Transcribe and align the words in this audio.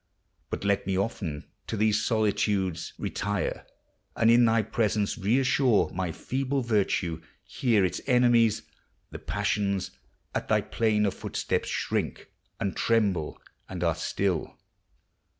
But 0.49 0.63
let 0.65 0.87
me 0.87 0.97
often 0.97 1.45
to 1.67 1.77
these 1.77 2.03
solitudes 2.03 2.93
Retire, 2.97 3.67
and 4.15 4.31
in 4.31 4.45
thy 4.45 4.63
presence 4.63 5.15
reassure 5.15 5.91
My 5.93 6.11
feeble 6.11 6.63
virtue. 6.63 7.21
Here 7.43 7.85
its 7.85 8.01
enemies, 8.07 8.63
The 9.11 9.19
passions, 9.19 9.91
at 10.33 10.47
thy 10.47 10.61
plainer 10.61 11.11
footsteps 11.11 11.69
shrink 11.69 12.31
And 12.59 12.75
tremble, 12.75 13.39
and 13.69 13.83
are 13.83 13.93
still. 13.93 14.57